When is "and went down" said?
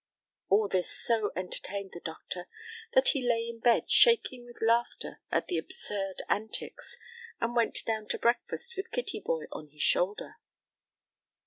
7.39-8.07